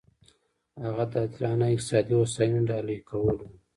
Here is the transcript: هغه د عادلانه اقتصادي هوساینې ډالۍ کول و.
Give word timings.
هغه 0.83 1.03
د 1.11 1.13
عادلانه 1.21 1.65
اقتصادي 1.75 2.13
هوساینې 2.17 2.61
ډالۍ 2.69 2.99
کول 3.09 3.35
و. 3.41 3.45